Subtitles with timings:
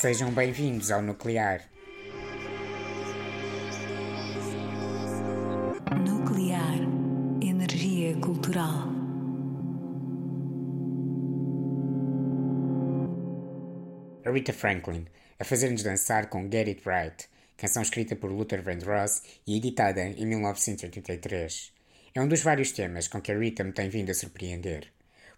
[0.00, 1.60] sejam bem-vindos ao Nuclear.
[6.08, 6.78] Nuclear.
[7.42, 8.88] Energia cultural.
[14.24, 15.06] Aretha Franklin,
[15.38, 20.24] a fazer-nos dançar com Get It Right, canção escrita por Luther Vandross e editada em
[20.24, 21.74] 1983.
[22.14, 24.90] É um dos vários temas com que a Rita me tem vindo a surpreender.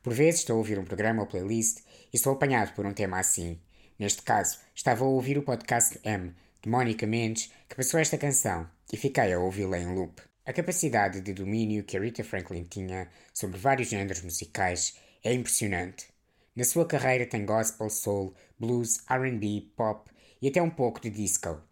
[0.04, 1.80] Por vezes estou a ouvir um programa ou playlist
[2.12, 3.58] e sou apanhado por um tema assim.
[4.02, 8.68] Neste caso, estava a ouvir o podcast M, de Mónica Mendes, que passou esta canção,
[8.92, 10.20] e fiquei a ouvi-la em loop.
[10.44, 16.08] A capacidade de domínio que a Rita Franklin tinha sobre vários géneros musicais é impressionante.
[16.56, 20.10] Na sua carreira tem gospel, soul, blues, R&B, pop
[20.40, 21.62] e até um pouco de disco.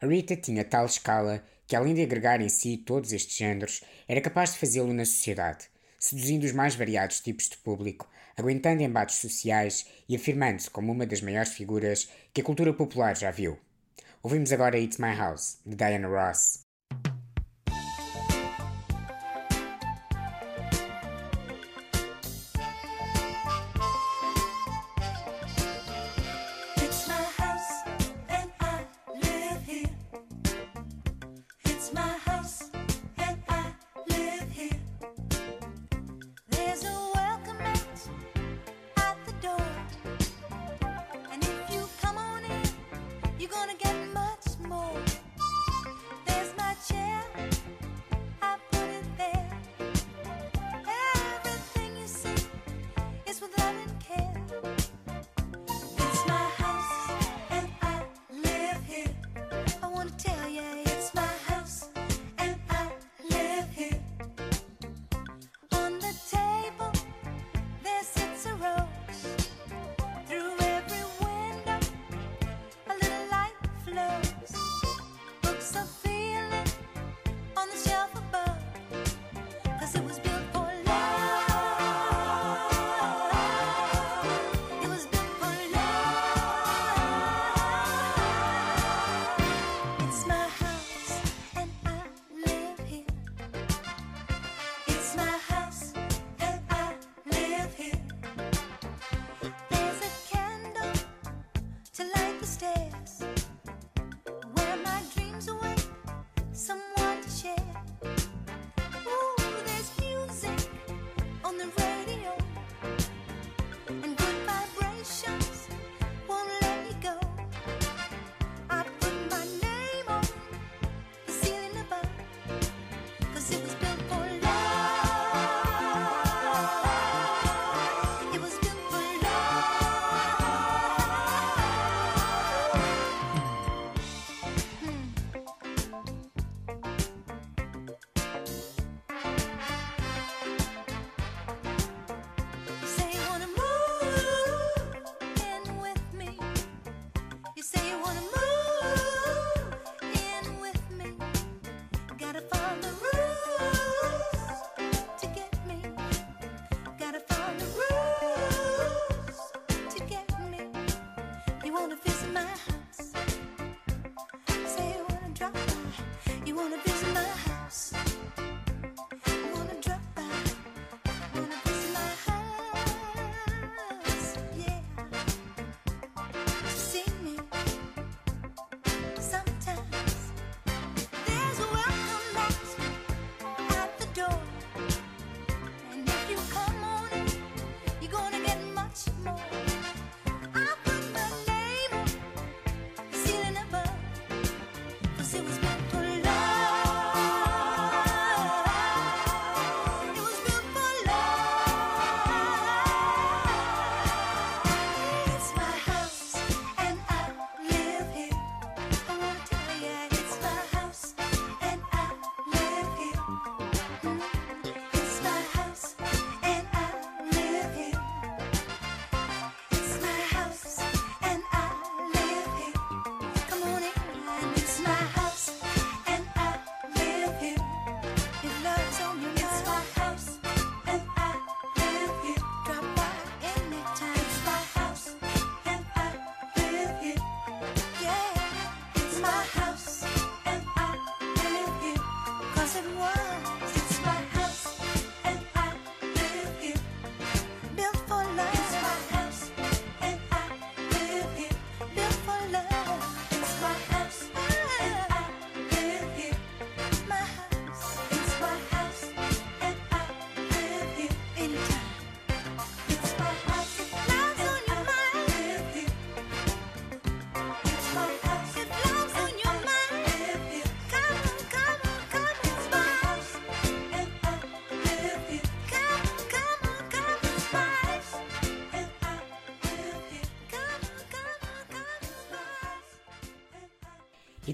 [0.00, 4.22] A Rita tinha tal escala que, além de agregar em si todos estes géneros, era
[4.22, 5.66] capaz de fazê-lo na sociedade,
[5.98, 11.20] seduzindo os mais variados tipos de público, aguentando embates sociais e afirmando-se como uma das
[11.20, 13.58] maiores figuras que a cultura popular já viu.
[14.22, 16.63] Ouvimos agora It's My House, de Diana Ross.
[44.14, 45.13] Much more.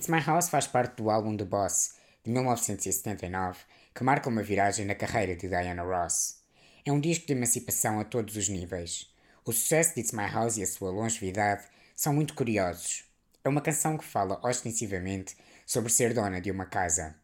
[0.00, 3.58] It's My House faz parte do álbum The Boss, de 1979,
[3.94, 6.38] que marca uma viragem na carreira de Diana Ross.
[6.86, 9.12] É um disco de emancipação a todos os níveis.
[9.44, 11.64] O sucesso de It's My House e a sua longevidade
[11.94, 13.04] são muito curiosos.
[13.44, 17.14] É uma canção que fala ostensivamente sobre ser dona de uma casa.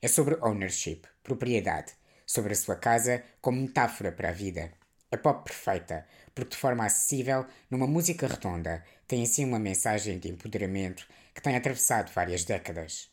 [0.00, 1.94] É sobre ownership, propriedade,
[2.24, 4.70] sobre a sua casa como metáfora para a vida.
[5.10, 10.28] É pop perfeita, porque de forma acessível, numa música redonda, tem assim uma mensagem de
[10.28, 13.10] empoderamento que tem atravessado várias décadas.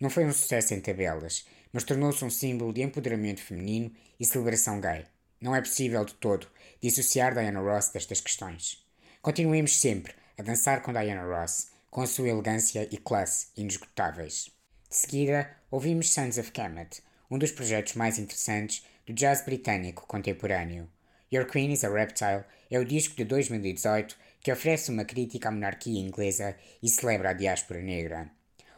[0.00, 4.80] Não foi um sucesso em tabelas, mas tornou-se um símbolo de empoderamento feminino e celebração
[4.80, 5.04] gay.
[5.40, 6.48] Não é possível de todo
[6.80, 8.84] dissociar Diana Ross destas questões.
[9.20, 14.50] Continuemos sempre a dançar com Diana Ross, com a sua elegância e classe inesgotáveis.
[14.88, 20.88] De seguida, ouvimos Sons of Kemet, um dos projetos mais interessantes do jazz britânico contemporâneo.
[21.32, 24.16] Your Queen is a Reptile é o disco de 2018
[24.48, 28.30] que oferece uma crítica à monarquia inglesa e celebra a diáspora negra.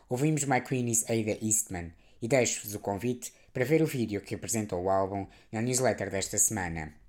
[0.08, 4.34] Ouvimos My Queen is Ada Eastman e deixo-vos o convite para ver o vídeo que
[4.34, 6.99] apresenta o álbum na newsletter desta semana.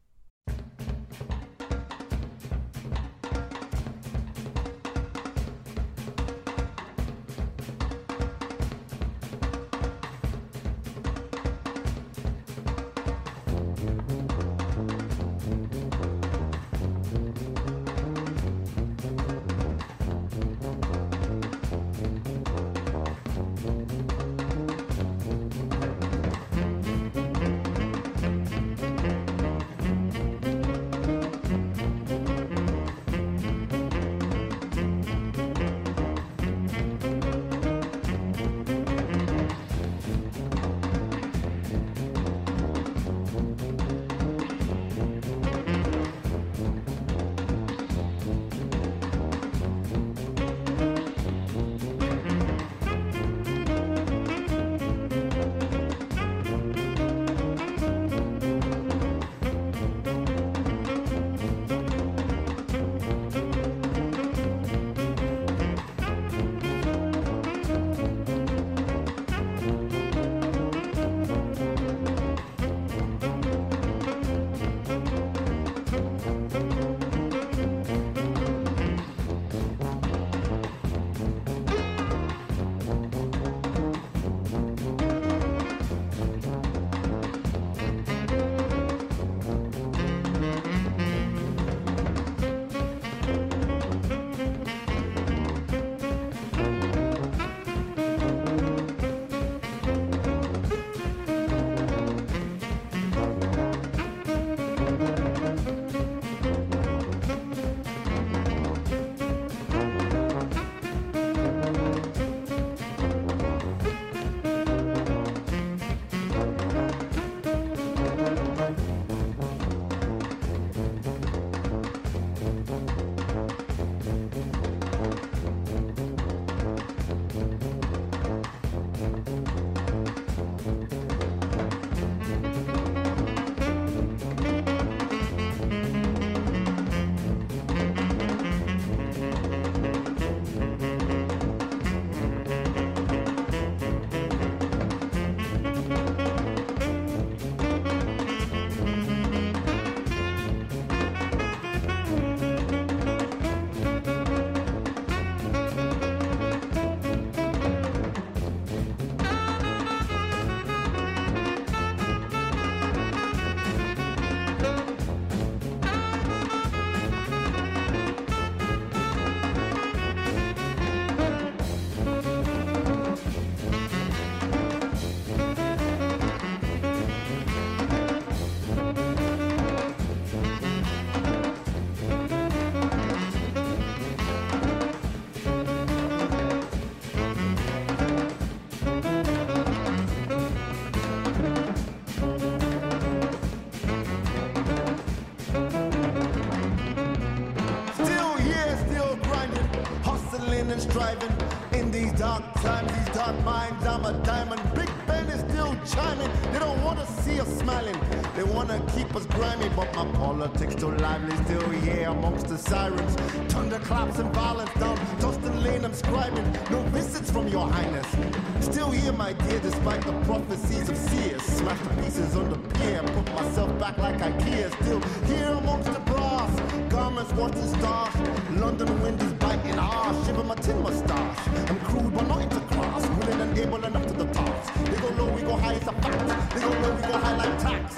[222.32, 223.04] years on the pier.
[223.04, 224.70] Put myself back like I care.
[224.82, 226.60] Still here amongst the brass.
[226.90, 228.16] Garments watching stars.
[228.52, 230.26] London wind is biting hard.
[230.26, 231.48] Shiver my tin mustache.
[231.70, 233.08] I'm crude but not into class.
[233.08, 234.74] Willing and able enough to the task.
[234.86, 236.54] They go low, we go high, it's a fact.
[236.54, 237.96] They go low, we go high like tax.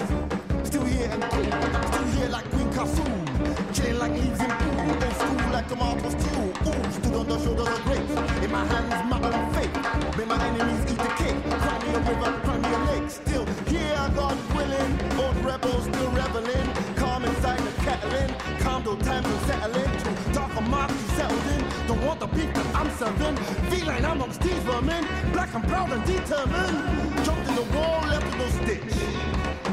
[0.68, 1.44] Still here and cool.
[1.92, 3.74] Still here like Queen Kassoon.
[3.74, 4.90] Chilling like leaves in pool.
[4.90, 6.40] Old school like a marble too.
[6.68, 8.44] Ooh, stood on the shoulders of grapes.
[8.44, 10.16] In my hands mother and faith.
[10.18, 11.40] Made my enemies eat the cake.
[11.62, 13.10] Cry me a river, cry me a lake.
[13.10, 14.92] Still here, God willing.
[15.22, 16.68] Old rebels still reveling.
[16.96, 18.30] Calm inside the kettling.
[18.60, 19.90] Calm though times are settling.
[20.02, 21.62] To darker marks you settled in.
[21.88, 23.36] Don't want the that I'm serving.
[23.70, 25.04] Feline amongst these vermin.
[25.32, 26.78] Black and proud and determined.
[27.24, 28.94] Jumped in the wall, left with no stitch.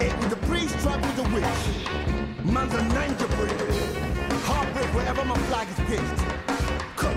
[0.04, 1.64] Ate with the priest, tried with the witch.
[2.54, 3.60] Man's a ninja brick.
[4.50, 6.51] Heartbreak wherever my flag is pitched.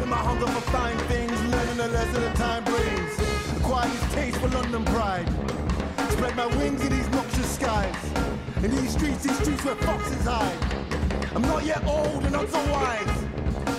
[0.07, 3.59] My hunger for fine things, learning the lesson that time brings.
[3.59, 5.27] Acquire this taste for London pride.
[6.11, 7.97] Spread my wings in these noxious skies.
[8.63, 10.59] In these streets, these streets where foxes hide.
[11.35, 13.25] I'm not yet old and not so wise.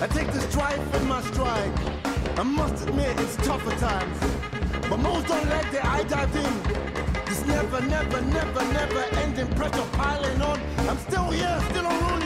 [0.02, 1.72] I take this strife in my stride.
[2.36, 4.18] I must admit it's tougher times.
[4.90, 7.24] But most don't like that I dive in.
[7.26, 10.60] This never, never, never, never ending pressure piling on.
[10.88, 11.86] I'm still here, still.
[11.86, 12.25] All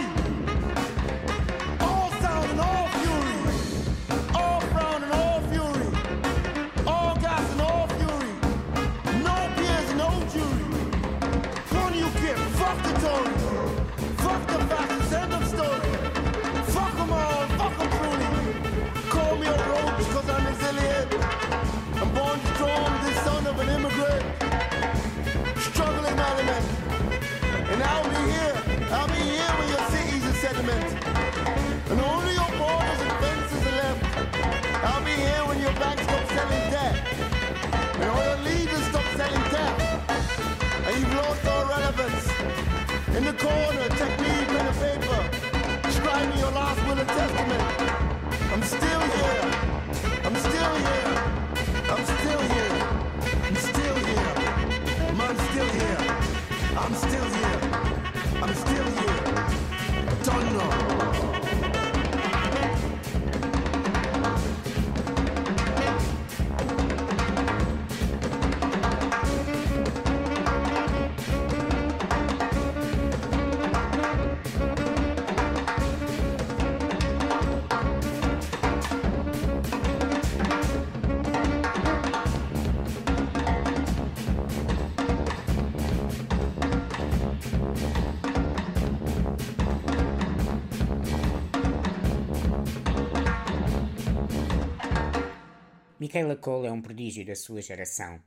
[96.10, 98.20] Michaela Cole é um prodígio da sua geração.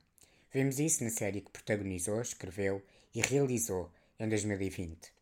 [0.50, 2.82] Vemos isso na série que protagonizou, escreveu
[3.14, 5.12] e realizou em 2020.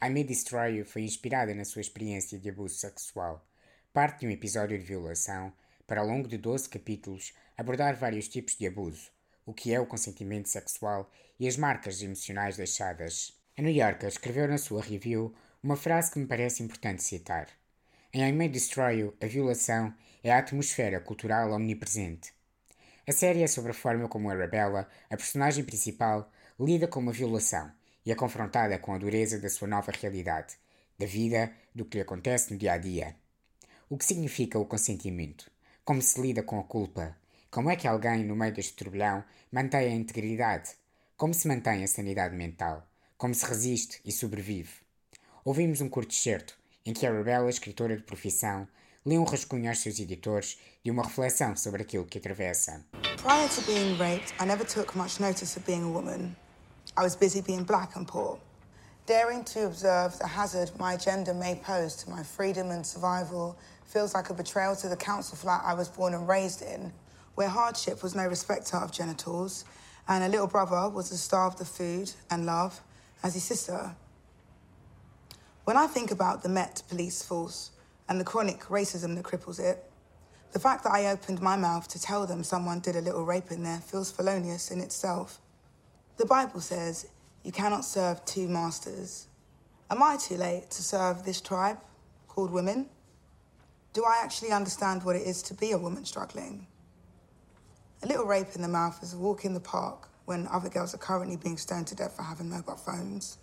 [0.00, 3.44] I May Destroy You foi inspirada na sua experiência de abuso sexual,
[3.92, 5.52] parte de um episódio de violação,
[5.88, 9.10] para ao longo de 12 capítulos abordar vários tipos de abuso,
[9.44, 13.36] o que é o consentimento sexual e as marcas emocionais deixadas.
[13.58, 17.48] A New Yorker escreveu na sua review uma frase que me parece importante citar.
[18.12, 19.92] Em I May Destroy You, a violação
[20.24, 22.32] é a atmosfera cultural omnipresente.
[23.06, 27.70] A série é sobre a forma como Arabella, a personagem principal, lida com uma violação
[28.06, 30.56] e é confrontada com a dureza da sua nova realidade,
[30.98, 33.14] da vida, do que lhe acontece no dia a dia.
[33.90, 35.50] O que significa o consentimento?
[35.84, 37.14] Como se lida com a culpa?
[37.50, 40.70] Como é que alguém, no meio deste turbilhão, mantém a integridade?
[41.18, 42.88] Como se mantém a sanidade mental?
[43.18, 44.72] Como se resiste e sobrevive?
[45.44, 48.66] Ouvimos um curto excerto em que a Arabella, escritora de profissão,
[49.06, 52.84] lê um rascunho aos seus editores de uma reflexão sobre aquilo que atravessa.
[53.18, 56.34] Prior to being raped, I never took much notice of being a woman.
[56.96, 58.38] I was busy being black and poor,
[59.06, 64.14] daring to observe the hazard my gender may pose to my freedom and survival feels
[64.14, 66.92] like a betrayal to the council flat I was born and raised in,
[67.34, 69.64] where hardship was no respecter of genitals,
[70.08, 72.80] and a little brother was starved of food and love
[73.22, 73.94] as his sister.
[75.64, 77.70] When I think about the Met police force
[78.08, 79.90] and the chronic racism that cripples it,
[80.52, 83.50] the fact that I opened my mouth to tell them someone did a little rape
[83.50, 85.40] in there feels felonious in itself.
[86.16, 87.08] The Bible says
[87.42, 89.26] you cannot serve two masters.
[89.90, 91.78] Am I too late to serve this tribe
[92.28, 92.86] called women?
[93.92, 96.66] Do I actually understand what it is to be a woman struggling?
[98.02, 100.94] A little rape in the mouth is a walk in the park when other girls
[100.94, 103.38] are currently being stoned to death for having mobile phones,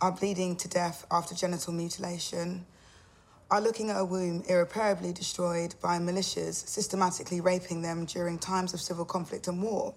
[0.00, 2.66] are bleeding to death after genital mutilation,
[3.50, 8.80] are looking at a womb irreparably destroyed by militias systematically raping them during times of
[8.80, 9.94] civil conflict and war.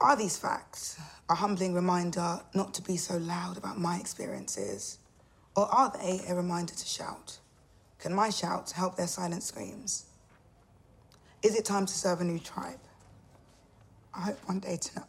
[0.00, 4.98] Are these facts a humbling reminder not to be so loud about my experiences?
[5.56, 7.38] Or are they a reminder to shout?
[7.98, 10.06] Can my shouts help their silent screams?
[11.42, 12.80] Is it time to serve a new tribe?
[14.12, 15.06] I hope one day to know.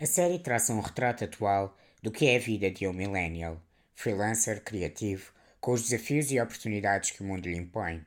[0.00, 3.60] A série traça um retrato atual do que é a vida de um millennial–
[3.94, 8.04] freelancer criativo, com os desafios e oportunidades que o mundo lhe impõe.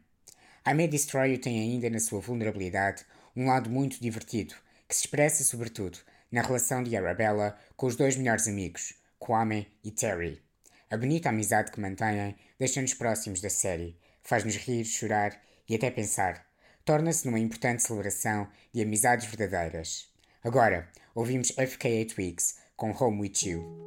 [0.64, 4.56] A Destroy tem ainda na sua vulnerabilidade um lado muito divertido,
[4.88, 6.00] que se expressa sobretudo
[6.32, 10.42] na relação de Arabella com os dois melhores amigos, Kwame e Terry.
[10.90, 16.46] A bonita amizade que mantêm deixa-nos próximos da série, faz-nos rir, chorar e até pensar.
[16.84, 20.08] Torna-se numa importante celebração de amizades verdadeiras.
[20.44, 23.86] Agora, ouvimos FKA Twigs com Home With You.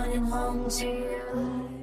[0.00, 1.79] Running home to you.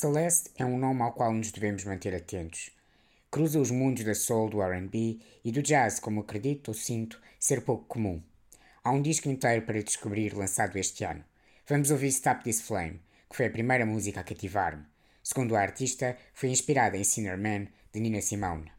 [0.00, 2.70] Celeste é um nome ao qual nos devemos manter atentos.
[3.30, 7.60] Cruza os mundos da soul, do RB e do jazz, como acredito ou sinto ser
[7.60, 8.22] pouco comum.
[8.82, 11.22] Há um disco inteiro para descobrir lançado este ano.
[11.68, 14.86] Vamos ouvir Stop This Flame, que foi a primeira música a cativar-me.
[15.22, 18.72] Segundo a artista, foi inspirada em Sinner Man, de Nina Simone.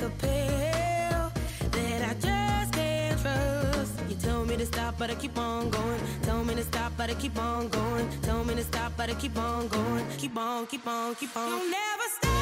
[0.00, 1.32] Like a pill
[1.70, 3.92] that I just can't trust.
[4.08, 6.00] You tell me to stop, but I keep on going.
[6.22, 8.08] Tell me to stop, but I keep on going.
[8.22, 10.06] Tell me to stop, but I keep on going.
[10.18, 11.48] Keep on, keep on, keep on.
[11.48, 12.39] You'll never stop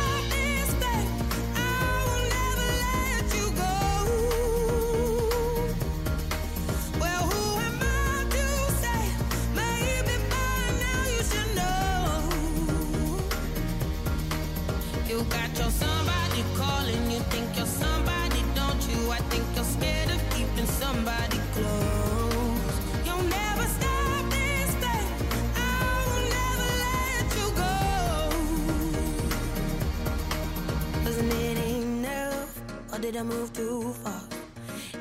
[33.11, 34.23] did I move too far?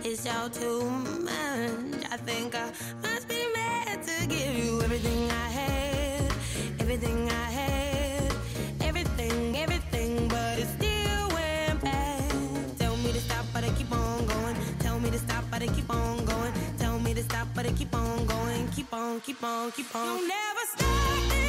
[0.05, 2.05] It's all too much.
[2.09, 2.71] I think I
[3.03, 6.31] must be mad to give you everything I had,
[6.79, 7.86] everything I had,
[15.59, 16.53] but I keep on going.
[16.77, 18.67] Tell me to stop, but I keep on going.
[18.69, 20.05] Keep on, keep on, keep on.
[20.05, 21.46] You'll never stop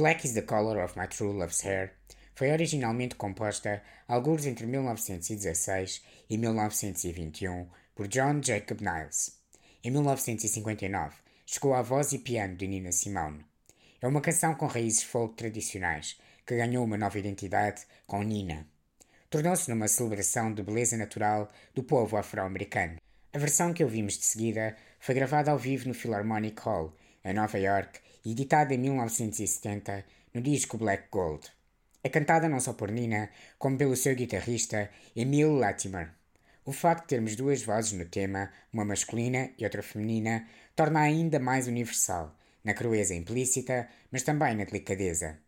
[0.00, 1.92] Black is the Color of My True Love's Hair
[2.34, 9.38] foi originalmente composta alguns entre 1916 e 1921 por John Jacob Niles.
[9.84, 13.44] Em 1959, chegou à voz e piano de Nina Simone.
[14.00, 18.66] É uma canção com raízes folk tradicionais que ganhou uma nova identidade com Nina.
[19.28, 22.96] Tornou-se numa celebração de beleza natural do povo afro-americano.
[23.34, 27.58] A versão que ouvimos de seguida foi gravada ao vivo no Philharmonic Hall, em Nova
[27.58, 30.04] York, editada em 1970
[30.34, 31.48] no disco Black Gold.
[32.02, 36.10] É cantada não só por Nina, como pelo seu guitarrista Emile Latimer.
[36.64, 41.38] O facto de termos duas vozes no tema, uma masculina e outra feminina, torna ainda
[41.38, 45.38] mais universal, na crueza implícita, mas também na delicadeza.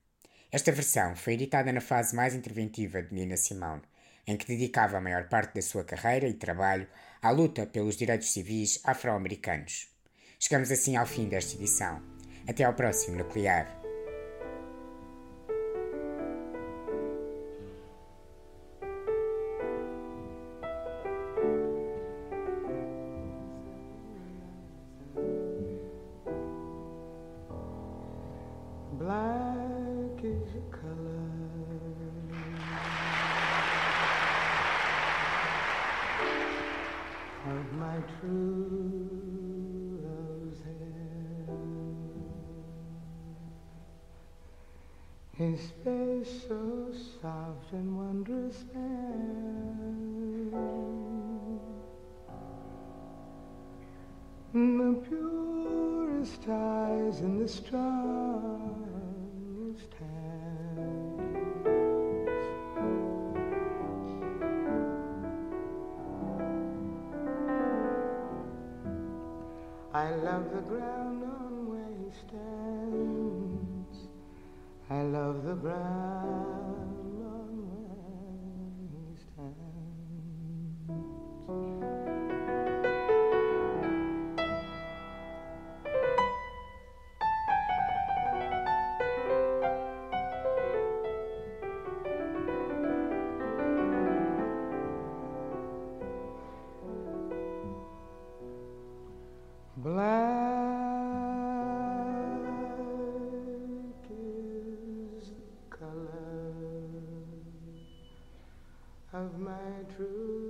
[0.51, 3.83] Esta versão foi editada na fase mais interventiva de Nina Simone,
[4.27, 6.87] em que dedicava a maior parte da sua carreira e trabalho
[7.23, 9.89] à luta pelos direitos civis afro-americanos.
[10.39, 12.12] Chegamos assim ao fim desta edição.
[12.49, 13.82] Até ao próximo Nuclear.
[55.01, 57.73] Purest eyes and the strongest
[59.99, 61.23] hands.
[69.95, 74.09] I love the ground on where he stands.
[74.91, 76.02] I love the ground
[109.97, 110.42] true.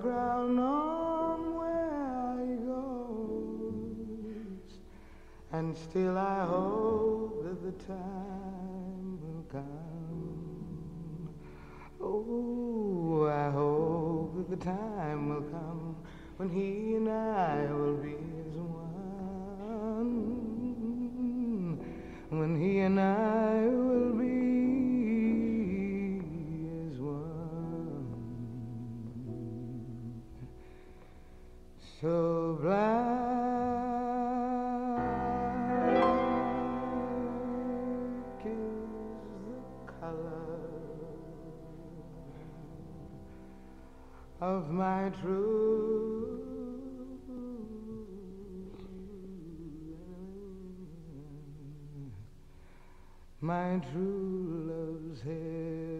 [0.00, 3.98] ground on where he goes.
[5.52, 8.37] And still I hope that the time
[44.40, 46.38] of my true
[53.40, 55.97] my true love's here.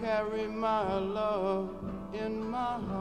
[0.00, 1.70] carry my love
[2.12, 2.97] in my heart.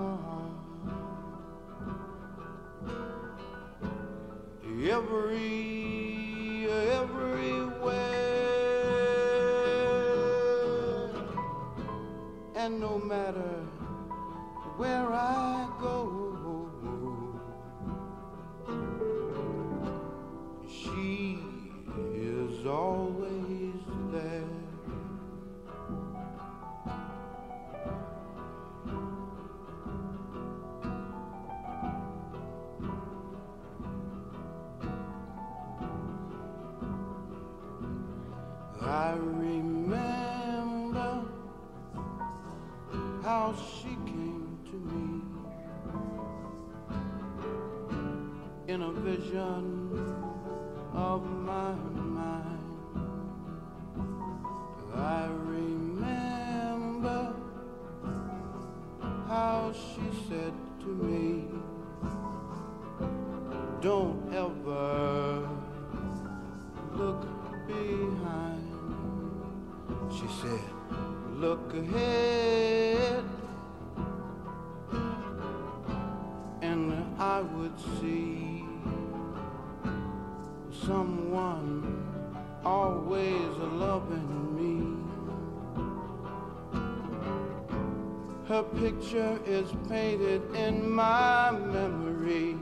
[88.47, 92.55] Her picture is painted in my memory.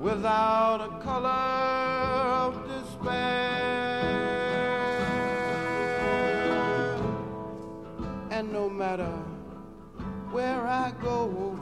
[0.00, 3.86] Without a color of despair.
[8.30, 9.12] And no matter
[10.32, 11.55] where I go,